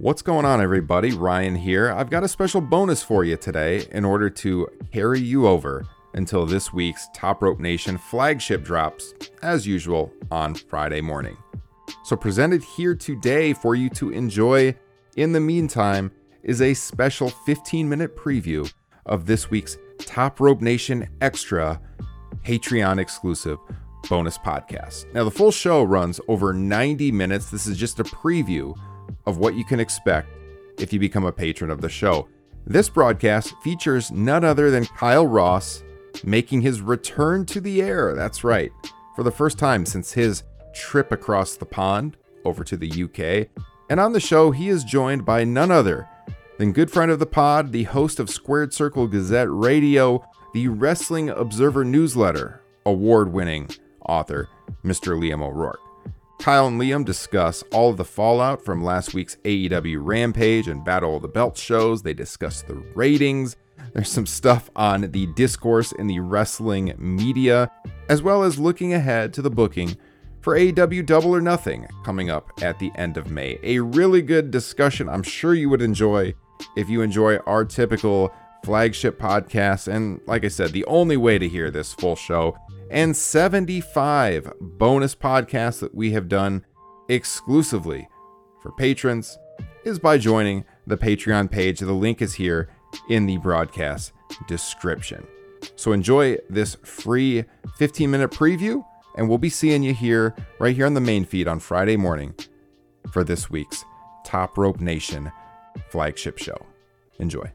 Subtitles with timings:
[0.00, 1.10] What's going on, everybody?
[1.10, 1.90] Ryan here.
[1.90, 6.46] I've got a special bonus for you today in order to carry you over until
[6.46, 11.36] this week's Top Rope Nation flagship drops, as usual, on Friday morning.
[12.04, 14.76] So, presented here today for you to enjoy
[15.16, 16.12] in the meantime
[16.44, 18.72] is a special 15 minute preview
[19.04, 21.80] of this week's Top Rope Nation Extra
[22.44, 23.58] Patreon exclusive
[24.08, 25.12] bonus podcast.
[25.12, 27.50] Now, the full show runs over 90 minutes.
[27.50, 28.78] This is just a preview
[29.28, 30.30] of what you can expect
[30.78, 32.26] if you become a patron of the show.
[32.66, 35.84] This broadcast features none other than Kyle Ross
[36.24, 38.14] making his return to the air.
[38.14, 38.72] That's right,
[39.14, 43.48] for the first time since his trip across the pond over to the UK.
[43.90, 46.08] And on the show, he is joined by none other
[46.56, 51.28] than good friend of the pod, the host of Squared Circle Gazette Radio, the Wrestling
[51.28, 53.68] Observer newsletter, award winning
[54.06, 54.48] author,
[54.82, 55.18] Mr.
[55.18, 55.80] Liam O'Rourke.
[56.40, 61.16] Kyle and Liam discuss all of the fallout from last week's AEW Rampage and Battle
[61.16, 62.02] of the Belts shows.
[62.02, 63.56] They discuss the ratings.
[63.92, 67.70] There's some stuff on the discourse in the wrestling media,
[68.08, 69.96] as well as looking ahead to the booking
[70.40, 73.58] for AEW Double or Nothing coming up at the end of May.
[73.62, 76.34] A really good discussion I'm sure you would enjoy
[76.76, 78.32] if you enjoy our typical
[78.64, 79.88] flagship podcast.
[79.92, 82.56] And like I said, the only way to hear this full show
[82.90, 86.64] and 75 bonus podcasts that we have done
[87.08, 88.08] exclusively
[88.62, 89.38] for patrons
[89.84, 91.80] is by joining the Patreon page.
[91.80, 92.68] The link is here
[93.08, 94.12] in the broadcast
[94.46, 95.26] description.
[95.76, 97.44] So enjoy this free
[97.76, 98.84] 15 minute preview,
[99.16, 102.34] and we'll be seeing you here, right here on the main feed on Friday morning
[103.12, 103.84] for this week's
[104.24, 105.32] Top Rope Nation
[105.90, 106.66] flagship show.
[107.18, 107.50] Enjoy.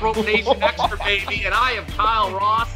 [0.00, 2.72] Rope Nation Extra, baby, and I am Kyle Ross,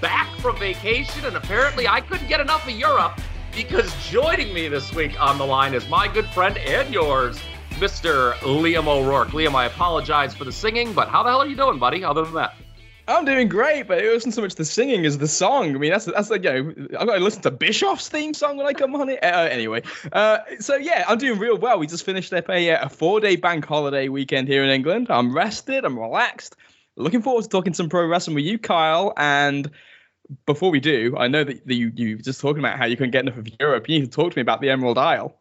[0.00, 3.20] back from vacation, and apparently I couldn't get enough of Europe
[3.54, 7.38] because joining me this week on the line is my good friend and yours,
[7.74, 8.32] Mr.
[8.38, 9.28] Liam O'Rourke.
[9.28, 12.24] Liam, I apologize for the singing, but how the hell are you doing, buddy, other
[12.24, 12.56] than that?
[13.06, 15.74] I'm doing great, but it wasn't so much the singing as the song.
[15.74, 18.56] I mean, that's that's like you know, I've got to listen to Bischoff's theme song
[18.56, 19.22] when I come on it.
[19.22, 19.82] Uh, anyway,
[20.12, 21.78] uh, so yeah, I'm doing real well.
[21.78, 25.08] We just finished up a, uh, a four day bank holiday weekend here in England.
[25.10, 25.84] I'm rested.
[25.84, 26.56] I'm relaxed.
[26.96, 29.12] Looking forward to talking some pro wrestling with you, Kyle.
[29.18, 29.70] And
[30.46, 33.24] before we do, I know that you you just talking about how you couldn't get
[33.24, 33.86] enough of Europe.
[33.88, 35.36] You need to talk to me about the Emerald Isle.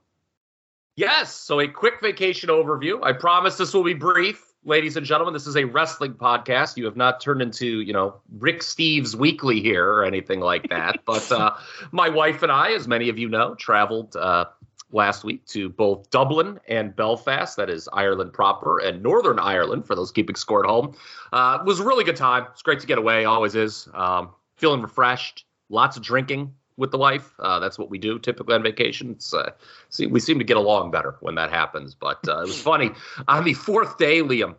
[0.96, 3.04] Yes, so a quick vacation overview.
[3.04, 4.53] I promise this will be brief.
[4.66, 6.78] Ladies and gentlemen, this is a wrestling podcast.
[6.78, 11.00] You have not turned into, you know, Rick Steves Weekly here or anything like that.
[11.06, 11.56] but uh,
[11.92, 14.46] my wife and I, as many of you know, traveled uh,
[14.94, 19.96] last week to both Dublin and Belfast, that is Ireland proper, and Northern Ireland for
[19.96, 20.96] those keeping score at home.
[21.34, 22.48] Uh, it was a really good time.
[22.54, 23.90] It's great to get away, always is.
[23.94, 27.34] Um, feeling refreshed, lots of drinking with the wife.
[27.40, 29.12] Uh, that's what we do typically on vacation.
[29.12, 29.52] It's, uh,
[29.90, 31.96] see, we seem to get along better when that happens.
[31.96, 32.92] But uh, it was funny.
[33.28, 34.56] On the fourth day, Liam,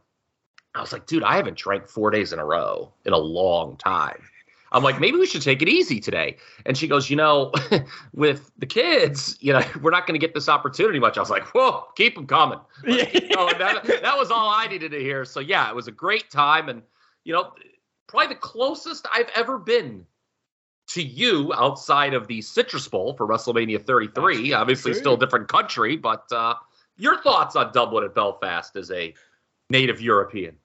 [0.75, 3.77] I was like, dude, I haven't drank four days in a row in a long
[3.77, 4.23] time.
[4.75, 6.37] I'm like, maybe we should take it easy today.
[6.67, 7.53] And she goes, you know,
[8.13, 11.17] with the kids, you know, we're not going to get this opportunity much.
[11.17, 12.59] I was like, whoa, keep them coming.
[12.85, 13.57] Let's keep going.
[13.59, 15.25] that, that was all I needed to hear.
[15.25, 16.83] So yeah, it was a great time, and
[17.23, 17.53] you know,
[18.09, 20.05] probably the closest I've ever been
[20.89, 24.53] to you outside of the Citrus Bowl for WrestleMania 33.
[24.53, 25.01] Obviously, true.
[25.01, 26.55] still a different country, but uh,
[26.97, 29.15] your thoughts on Dublin and Belfast as a
[29.71, 30.57] native European?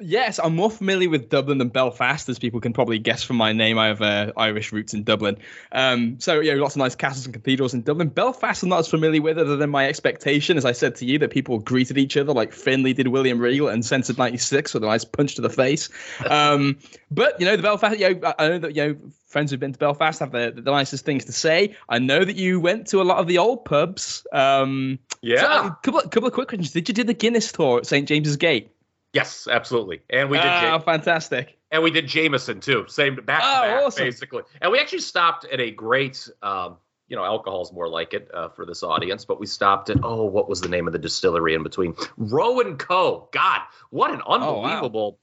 [0.00, 3.52] Yes, I'm more familiar with Dublin than Belfast, as people can probably guess from my
[3.52, 3.78] name.
[3.78, 5.38] I have uh, Irish roots in Dublin.
[5.72, 8.08] Um, so, yeah, lots of nice castles and cathedrals in Dublin.
[8.08, 11.18] Belfast, I'm not as familiar with, other than my expectation, as I said to you,
[11.18, 14.86] that people greeted each other like Finley did William Regal and Censored 96 with a
[14.86, 15.88] nice punch to the face.
[16.30, 16.78] Um,
[17.10, 18.96] but, you know, the Belfast, you know, I know that, you know,
[19.26, 21.74] friends who've been to Belfast have the, the nicest things to say.
[21.88, 24.24] I know that you went to a lot of the old pubs.
[24.32, 25.40] Um, Yeah.
[25.40, 26.70] so, a couple, couple of quick questions.
[26.70, 28.06] Did you do the Guinness tour at St.
[28.06, 28.70] James's Gate?
[29.12, 30.02] Yes, absolutely.
[30.10, 31.58] And we did Ah, Ja- fantastic.
[31.70, 32.84] and we did Jameson too.
[32.88, 34.04] Same back to Oh, back, awesome.
[34.04, 34.42] basically.
[34.60, 36.76] And we actually stopped at a great um,
[37.08, 40.24] you know, alcohol's more like it uh, for this audience, but we stopped at oh,
[40.24, 41.94] what was the name of the distillery in between?
[42.18, 43.28] Roe and Co.
[43.32, 44.34] God, what an wow.
[44.34, 45.18] unbelievable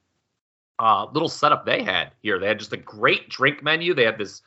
[0.79, 2.39] uh, little setup they had here.
[2.39, 3.93] They had just a great drink menu.
[3.93, 4.41] They had this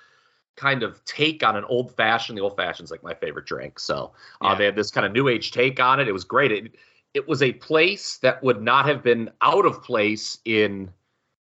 [0.56, 2.36] kind of take on an old fashioned.
[2.36, 3.78] The old fashioned's like my favorite drink.
[3.78, 4.12] So
[4.42, 4.54] uh, Yeah.
[4.56, 6.08] they had this kind of new age take on it.
[6.08, 6.50] It was great.
[6.50, 6.74] It,
[7.14, 10.90] it was a place that would not have been out of place in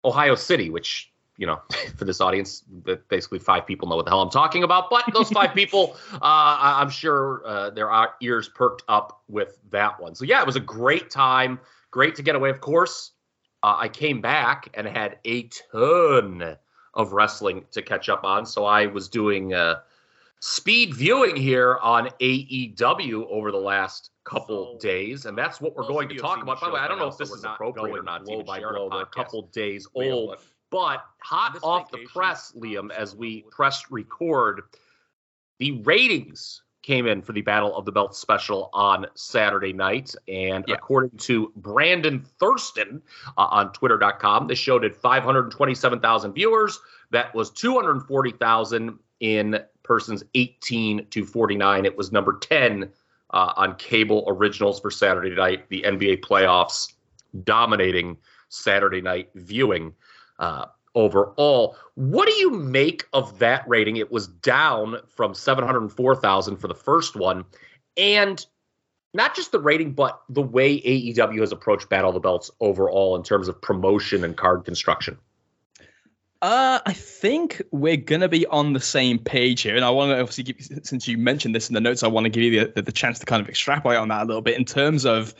[0.03, 1.61] Ohio City, which you know,
[1.97, 2.63] for this audience,
[3.09, 4.89] basically five people know what the hell I'm talking about.
[4.89, 7.89] But those five people, uh, I'm sure uh, their
[8.21, 10.15] ears perked up with that one.
[10.15, 11.59] So yeah, it was a great time.
[11.91, 12.49] Great to get away.
[12.49, 13.11] Of course,
[13.63, 16.57] uh, I came back and had a ton
[16.93, 18.45] of wrestling to catch up on.
[18.45, 19.79] So I was doing uh,
[20.39, 25.87] speed viewing here on AEW over the last couple so, days, and that's what we're
[25.87, 26.59] going to talk about.
[26.59, 28.25] By the way, I don't know if this is appropriate or not.
[28.25, 30.35] Blow by blow, we're a couple days old.
[30.71, 34.63] But hot off the press, Liam, as we press record,
[35.59, 40.13] the ratings came in for the Battle of the Belt special on Saturday night.
[40.27, 40.75] And yeah.
[40.75, 43.01] according to Brandon Thurston
[43.37, 46.79] uh, on Twitter.com, the show did 527,000 viewers.
[47.11, 51.85] That was 240,000 in persons 18 to 49.
[51.85, 52.89] It was number 10
[53.31, 56.93] uh, on cable originals for Saturday night, the NBA playoffs
[57.43, 58.17] dominating
[58.49, 59.93] Saturday night viewing
[60.39, 60.65] uh,
[60.95, 61.75] overall.
[61.95, 63.97] What do you make of that rating?
[63.97, 67.45] It was down from 704,000 for the first one.
[67.97, 68.45] And
[69.13, 73.15] not just the rating, but the way AEW has approached Battle of the Belts overall
[73.15, 75.17] in terms of promotion and card construction.
[76.41, 80.19] Uh, I think we're gonna be on the same page here, and I want to
[80.19, 82.81] obviously give, since you mentioned this in the notes, I want to give you the,
[82.81, 85.33] the chance to kind of extrapolate on that a little bit in terms of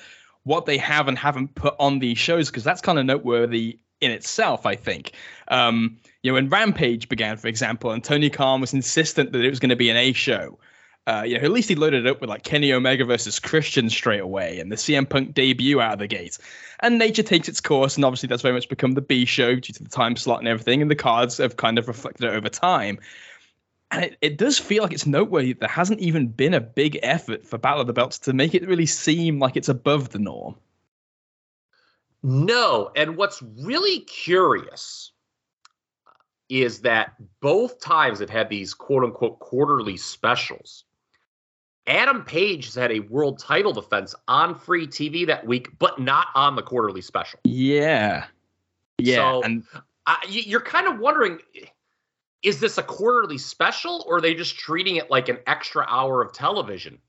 [0.43, 4.11] what they have and haven't put on these shows, because that's kind of noteworthy in
[4.11, 5.13] itself, I think.
[5.47, 9.49] Um, you know, when Rampage began, for example, and Tony Khan was insistent that it
[9.49, 10.59] was going to be an A show,
[11.07, 14.21] uh, know, at least he loaded it up with like Kenny Omega versus Christian straight
[14.21, 16.37] away and the CM Punk debut out of the gate.
[16.79, 19.73] And nature takes its course, and obviously that's very much become the B show due
[19.73, 22.49] to the time slot and everything, and the cards have kind of reflected it over
[22.49, 22.99] time.
[23.91, 26.99] And it, it does feel like it's noteworthy that there hasn't even been a big
[27.03, 30.19] effort for Battle of the Belts to make it really seem like it's above the
[30.19, 30.55] norm.
[32.23, 32.91] No.
[32.95, 35.11] And what's really curious
[36.49, 40.83] is that both times it had these quote unquote quarterly specials.
[41.87, 46.27] Adam Page has had a world title defense on free TV that week, but not
[46.33, 47.39] on the quarterly special.
[47.43, 48.25] Yeah.
[48.97, 49.15] Yeah.
[49.15, 49.63] So and
[50.05, 51.39] uh, you're kind of wondering
[52.41, 56.21] is this a quarterly special or are they just treating it like an extra hour
[56.21, 56.99] of television?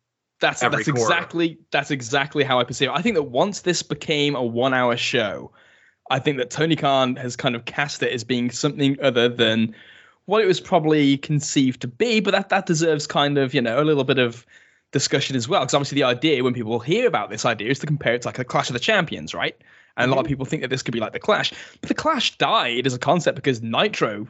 [0.40, 0.90] That's that's quarter.
[0.90, 2.94] exactly that's exactly how I perceive it.
[2.94, 5.52] I think that once this became a one hour show,
[6.10, 9.74] I think that Tony Khan has kind of cast it as being something other than
[10.26, 13.80] what it was probably conceived to be, but that that deserves kind of, you know,
[13.80, 14.44] a little bit of
[14.92, 15.60] discussion as well.
[15.60, 18.28] Because obviously the idea when people hear about this idea is to compare it to
[18.28, 19.56] like a Clash of the Champions, right?
[19.96, 20.32] And a lot of mm-hmm.
[20.32, 21.52] people think that this could be like the Clash.
[21.80, 24.26] But the Clash died as a concept because Nitro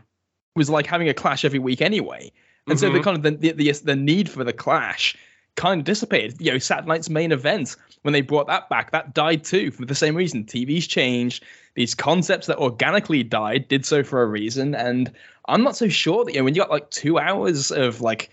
[0.56, 2.32] was like having a clash every week anyway.
[2.66, 2.78] And mm-hmm.
[2.78, 3.04] so the mm-hmm.
[3.04, 5.16] kind of the, the the need for the clash
[5.54, 6.40] kind of dissipated.
[6.40, 9.84] You know, Saturday Night's main event, when they brought that back, that died too for
[9.84, 10.44] the same reason.
[10.44, 11.44] TV's changed.
[11.74, 14.74] These concepts that organically died did so for a reason.
[14.74, 15.12] And
[15.48, 18.30] I'm not so sure that, you know, when you got like two hours of like,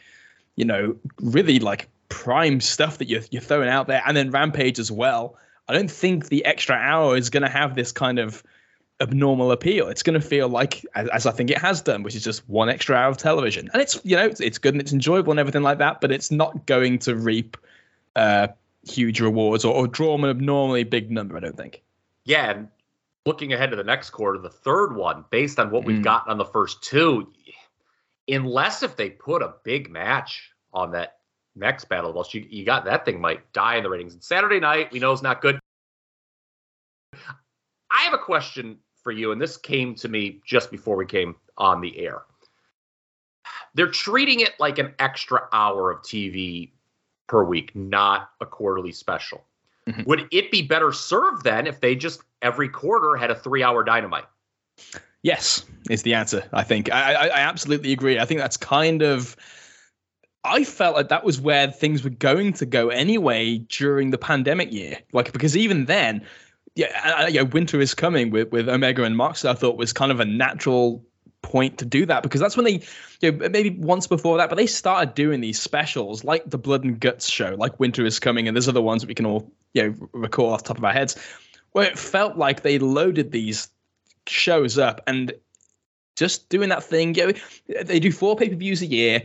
[0.56, 4.78] you know, really like prime stuff that you're, you're throwing out there, and then Rampage
[4.78, 5.36] as well,
[5.68, 8.44] I don't think the extra hour is going to have this kind of
[9.02, 9.88] abnormal appeal.
[9.88, 12.48] It's going to feel like, as, as, I think it has done, which is just
[12.48, 13.68] one extra hour of television.
[13.74, 16.12] And it's, you know, it's, it's good and it's enjoyable and everything like that, but
[16.12, 17.58] it's not going to reap
[18.16, 18.48] uh,
[18.88, 21.82] huge rewards or, or draw an abnormally big number, I don't think.
[22.26, 22.52] Yeah.
[22.52, 22.68] And
[23.26, 26.04] looking ahead to the next quarter, the third one, based on what we've mm.
[26.04, 27.34] gotten on the first two,
[28.28, 31.18] unless if they put a big match on that
[31.56, 34.14] next battle, well, you, you got that thing might die in the ratings.
[34.14, 35.60] And Saturday night, we know is not good.
[37.14, 41.36] I have a question for you, and this came to me just before we came
[41.58, 42.24] on the air.
[43.76, 46.72] They're treating it like an extra hour of TV
[47.28, 49.44] per week, not a quarterly special.
[49.88, 50.04] Mm-hmm.
[50.04, 53.84] Would it be better served then if they just every quarter had a three hour
[53.84, 54.26] dynamite?
[55.24, 56.44] Yes, is the answer.
[56.54, 58.20] I think I, I, I absolutely agree.
[58.20, 59.36] I think that's kind of.
[60.44, 64.72] I felt like that was where things were going to go anyway during the pandemic
[64.74, 64.98] year.
[65.14, 66.26] Like because even then,
[66.76, 69.46] yeah, uh, uh, yeah, winter is coming with with Omega and Mox.
[69.46, 71.06] I thought was kind of a natural
[71.42, 72.82] point to do that because that's when they,
[73.22, 76.84] you know, maybe once before that, but they started doing these specials like the Blood
[76.84, 79.52] and Guts show, like Winter is Coming, and there's other ones that we can all
[79.74, 81.16] you know recall off the top of our heads,
[81.72, 83.70] where it felt like they loaded these
[84.28, 85.34] shows up and
[86.18, 87.16] just doing that thing.
[87.16, 89.24] You know, they do four pay per views a year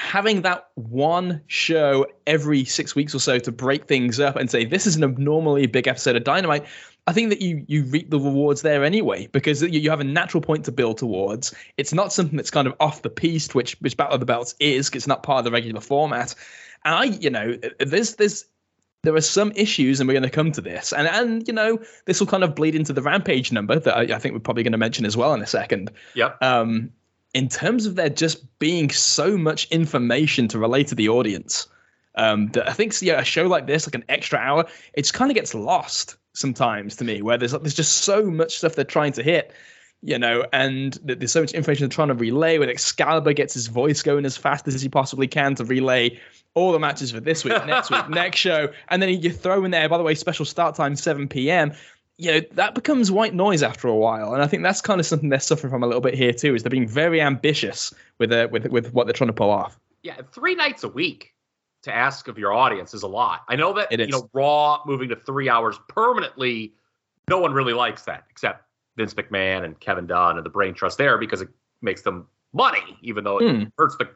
[0.00, 4.64] having that one show every six weeks or so to break things up and say
[4.64, 6.64] this is an abnormally big episode of Dynamite,
[7.06, 10.04] I think that you you reap the rewards there anyway because you, you have a
[10.04, 11.54] natural point to build towards.
[11.76, 14.54] It's not something that's kind of off the piste, which which Battle of the Belts
[14.58, 14.88] is.
[14.88, 16.34] because It's not part of the regular format.
[16.84, 18.46] And I, you know, there's there's
[19.02, 21.78] there are some issues, and we're going to come to this, and and you know
[22.06, 24.62] this will kind of bleed into the rampage number that I, I think we're probably
[24.62, 25.90] going to mention as well in a second.
[26.14, 26.42] Yep.
[26.42, 26.90] Um,
[27.34, 31.68] in terms of there just being so much information to relate to the audience,
[32.16, 35.30] um, that I think yeah, a show like this, like an extra hour, it kind
[35.30, 39.12] of gets lost sometimes to me, where there's there's just so much stuff they're trying
[39.12, 39.52] to hit
[40.02, 42.58] you know, and there's so much information they're trying to relay.
[42.58, 46.18] When Excalibur gets his voice going as fast as he possibly can to relay
[46.54, 49.70] all the matches for this week, next week, next show, and then you throw in
[49.70, 51.72] there, by the way, special start time 7 p.m.
[52.20, 55.06] You know that becomes white noise after a while, and I think that's kind of
[55.06, 56.54] something they're suffering from a little bit here too.
[56.54, 59.78] Is they're being very ambitious with uh, with with what they're trying to pull off.
[60.02, 61.32] Yeah, three nights a week
[61.82, 63.44] to ask of your audience is a lot.
[63.48, 66.74] I know that you know Raw moving to three hours permanently.
[67.28, 68.64] No one really likes that, except
[68.96, 71.48] Vince McMahon and Kevin Dunn and the brain trust there because it
[71.80, 73.72] makes them money, even though it mm.
[73.78, 74.10] hurts the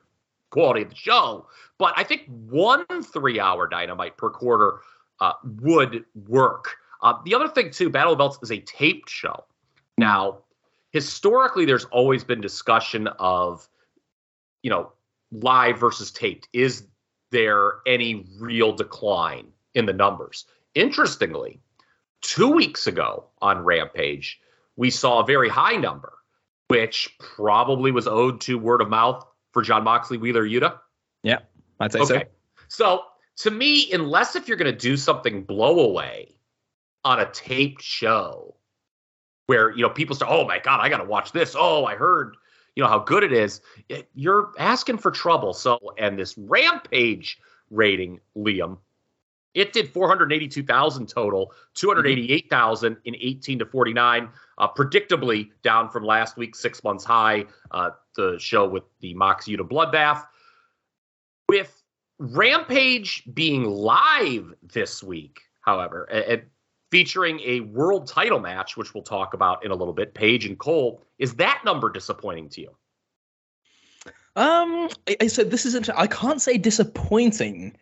[0.51, 1.47] quality of the show.
[1.79, 4.81] But I think one three hour dynamite per quarter
[5.21, 5.33] uh,
[5.63, 6.77] would work.
[7.03, 9.45] Uh, the other thing, too, Battle of Belts is a taped show.
[9.99, 10.39] Now,
[10.91, 13.69] historically, there's always been discussion of,
[14.63, 14.93] you know,
[15.33, 16.49] live versus taped.
[16.53, 16.87] Is
[17.31, 20.47] there any real decline in the numbers?
[20.75, 21.61] Interestingly,
[22.23, 24.41] two weeks ago on Rampage,
[24.77, 26.15] we saw a very high number,
[26.69, 30.79] which probably was owed to word of mouth for Jon Moxley, Wheeler Yuta.
[31.23, 31.41] Yeah,
[31.81, 32.15] I'd say okay.
[32.15, 32.23] so.
[32.69, 33.03] So
[33.39, 36.35] to me, unless if you're going to do something blow away
[37.05, 38.55] on a taped show
[39.47, 41.97] where you know people say, "Oh my God, I got to watch this." Oh, I
[41.97, 42.37] heard
[42.77, 43.61] you know how good it is.
[44.15, 45.53] You're asking for trouble.
[45.53, 47.39] So and this Rampage
[47.71, 48.79] rating, Liam,
[49.55, 54.29] it did 482,000 total, 288,000 in 18 to 49.
[54.57, 59.47] Uh, predictably down from last week's six months high, uh, the show with the Mox
[59.47, 60.25] Yuta bloodbath.
[61.49, 61.83] With
[62.19, 66.43] Rampage being live this week, however, and
[66.91, 70.59] featuring a world title match, which we'll talk about in a little bit, Page and
[70.59, 72.71] Cole, is that number disappointing to you?
[74.37, 74.89] Um,
[75.21, 75.89] I, said this is.
[75.91, 77.77] I can't say disappointing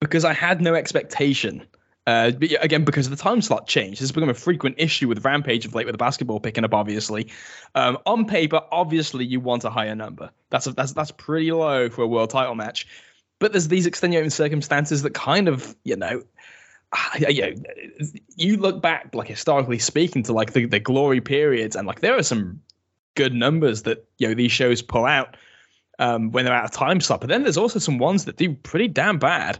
[0.00, 1.66] because I had no expectation.
[2.06, 5.08] Uh, but again, because of the time slot change, this has become a frequent issue
[5.08, 6.72] with Rampage of late, with the basketball picking up.
[6.72, 7.30] Obviously,
[7.74, 10.30] um, on paper, obviously you want a higher number.
[10.48, 12.86] That's a, that's that's pretty low for a world title match.
[13.38, 16.22] But there's these extenuating circumstances that kind of, you know,
[17.18, 17.52] you, know,
[18.36, 22.16] you look back, like historically speaking, to like the, the glory periods, and like there
[22.16, 22.60] are some
[23.14, 25.36] good numbers that you know these shows pull out
[25.98, 27.20] um, when they're out of time slot.
[27.20, 29.58] But then there's also some ones that do pretty damn bad.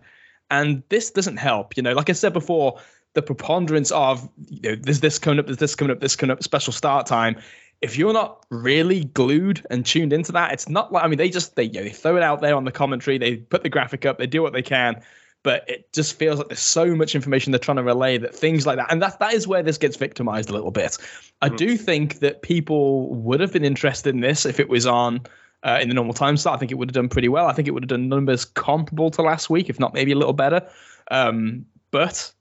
[0.51, 1.77] And this doesn't help.
[1.77, 2.81] You know, like I said before,
[3.15, 6.33] the preponderance of you know, there's this coming up, there's this coming up, this coming
[6.33, 7.37] up, special start time.
[7.81, 11.29] If you're not really glued and tuned into that, it's not like I mean they
[11.29, 13.69] just they you know, they throw it out there on the commentary, they put the
[13.69, 15.03] graphic up, they do what they can,
[15.43, 18.67] but it just feels like there's so much information they're trying to relay that things
[18.67, 20.99] like that, and that that is where this gets victimized a little bit.
[21.41, 21.57] I mm-hmm.
[21.57, 25.21] do think that people would have been interested in this if it was on
[25.63, 26.55] uh, in the normal time slot.
[26.55, 27.47] I think it would have done pretty well.
[27.47, 30.17] I think it would have done numbers comparable to last week, if not maybe a
[30.17, 30.69] little better.
[31.11, 32.33] Um, but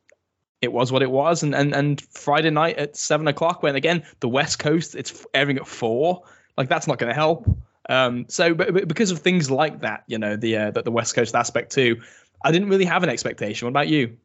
[0.62, 1.44] it was what it was.
[1.44, 5.58] And, and and Friday night at seven o'clock, when again the West Coast it's airing
[5.58, 6.24] at four,
[6.58, 7.48] like that's not going to help.
[7.90, 10.92] Um, so, but, but, because of things like that, you know, the uh, the, the
[10.92, 12.02] West Coast aspect too,
[12.44, 13.66] I didn't really have an expectation.
[13.66, 14.18] What about you?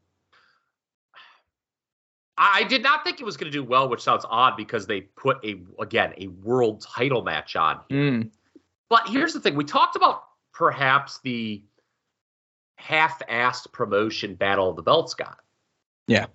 [2.38, 5.02] I did not think it was going to do well, which sounds odd because they
[5.02, 7.80] put a again a world title match on.
[7.90, 8.30] Mm.
[8.88, 11.62] But here's the thing: we talked about perhaps the
[12.76, 15.38] half-assed promotion Battle of the Belts got.
[16.08, 16.26] Yeah.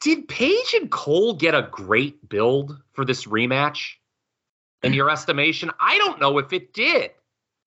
[0.00, 3.94] Did Page and Cole get a great build for this rematch?
[4.84, 7.12] In your estimation, I don't know if it did.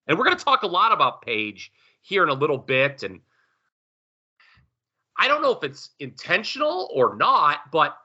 [0.06, 1.72] And we're going to talk a lot about Page
[2.06, 3.02] here in a little bit.
[3.02, 3.20] And
[5.18, 7.96] I don't know if it's intentional or not, but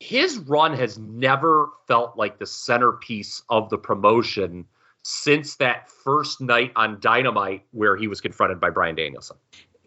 [0.00, 4.66] his run has never felt like the centerpiece of the promotion
[5.02, 9.36] since that first night on Dynamite where he was confronted by Bryan Danielson.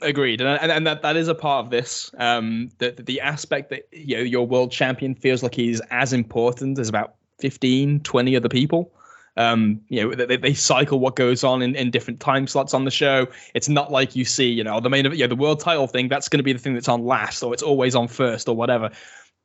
[0.01, 2.09] Agreed, and, and that, that is a part of this.
[2.17, 6.79] Um, the the aspect that you know your world champion feels like he's as important
[6.79, 8.93] as about 15, 20 other people.
[9.37, 12.85] Um, you know, they, they cycle what goes on in, in different time slots on
[12.85, 13.27] the show.
[13.53, 16.09] It's not like you see, you know, the main, yeah, the world title thing.
[16.09, 18.55] That's going to be the thing that's on last, or it's always on first, or
[18.55, 18.91] whatever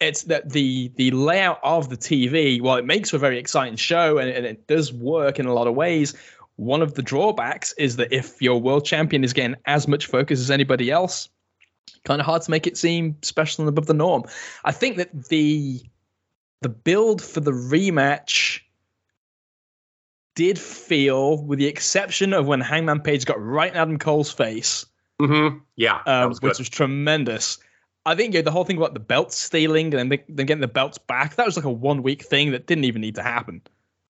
[0.00, 3.76] it's that the the layout of the TV, while it makes for a very exciting
[3.76, 6.14] show and, and, it does work in a lot of ways,
[6.56, 10.40] one of the drawbacks is that if your world champion is getting as much focus
[10.40, 11.28] as anybody else,
[12.04, 14.24] kind of hard to make it seem special and above the norm.
[14.64, 15.82] I think that the
[16.60, 18.60] the build for the rematch
[20.34, 24.86] did feel, with the exception of when Hangman Page got right in Adam Cole's face
[25.20, 25.58] Mm-hmm.
[25.76, 27.58] Yeah, um, was which was tremendous.
[28.06, 30.68] I think yeah, the whole thing about the belts stealing and then, then getting the
[30.68, 33.62] belts back that was like a one week thing that didn't even need to happen.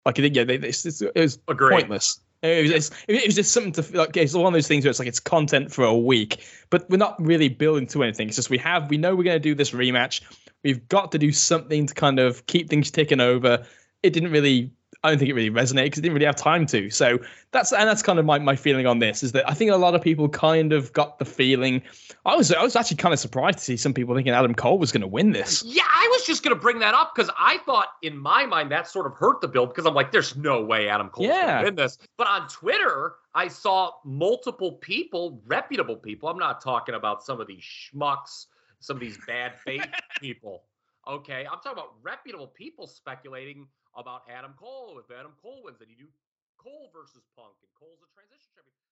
[0.05, 1.73] Like I think yeah, they, it was Agreed.
[1.73, 2.21] pointless.
[2.43, 4.17] It was, it was just something to like.
[4.17, 6.99] It's one of those things where it's like it's content for a week, but we're
[6.99, 8.29] not really building to anything.
[8.29, 10.21] It's just we have we know we're going to do this rematch.
[10.63, 13.67] We've got to do something to kind of keep things ticking over.
[14.03, 14.73] It didn't really
[15.05, 16.89] I don't think it really resonated because it didn't really have time to.
[16.89, 17.19] So
[17.51, 19.77] that's and that's kind of my, my feeling on this is that I think a
[19.77, 21.83] lot of people kind of got the feeling.
[22.25, 24.79] I was I was actually kind of surprised to see some people thinking Adam Cole
[24.79, 25.63] was going to win this.
[25.63, 28.71] Yeah, I was just going to bring that up because I thought in my mind
[28.71, 31.43] that sort of hurt the build because I'm like, there's no way Adam Cole's yeah.
[31.43, 31.99] going to win this.
[32.17, 36.31] But on Twitter, I saw multiple people, reputable people.
[36.31, 38.47] I'm not talking about some of these schmucks,
[38.81, 39.87] some of these bad faith
[40.19, 40.63] people.
[41.07, 44.99] Okay, I'm talking about reputable people speculating about Adam Cole.
[44.99, 46.11] If Adam Cole wins, then you do
[46.59, 48.84] Cole versus Punk, and Cole's a transition champion.